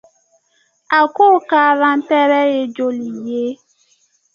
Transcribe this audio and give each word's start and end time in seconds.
Akoka 0.99 1.59
rentɛrɛ 1.79 2.39
ye 2.53 2.61
joli 2.75 3.07
ye? 3.27 3.43